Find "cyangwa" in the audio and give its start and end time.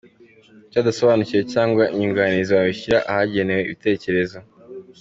1.53-1.83